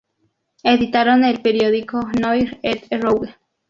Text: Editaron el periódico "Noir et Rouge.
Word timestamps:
Editaron 0.63 1.23
el 1.23 1.43
periódico 1.43 1.99
"Noir 2.19 2.57
et 2.63 2.87
Rouge. 2.91 3.35